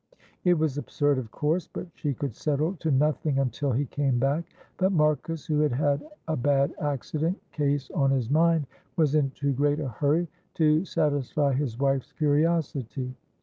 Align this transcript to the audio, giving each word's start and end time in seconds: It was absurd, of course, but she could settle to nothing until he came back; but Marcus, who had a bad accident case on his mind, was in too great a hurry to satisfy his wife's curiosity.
It 0.43 0.55
was 0.55 0.79
absurd, 0.79 1.19
of 1.19 1.29
course, 1.29 1.69
but 1.71 1.85
she 1.93 2.15
could 2.15 2.33
settle 2.33 2.73
to 2.77 2.89
nothing 2.89 3.37
until 3.37 3.71
he 3.71 3.85
came 3.85 4.17
back; 4.17 4.45
but 4.77 4.91
Marcus, 4.91 5.45
who 5.45 5.59
had 5.59 6.03
a 6.27 6.35
bad 6.35 6.73
accident 6.81 7.39
case 7.51 7.91
on 7.91 8.09
his 8.09 8.27
mind, 8.27 8.65
was 8.95 9.13
in 9.13 9.29
too 9.29 9.53
great 9.53 9.79
a 9.79 9.89
hurry 9.89 10.27
to 10.55 10.85
satisfy 10.85 11.53
his 11.53 11.77
wife's 11.77 12.13
curiosity. 12.13 13.13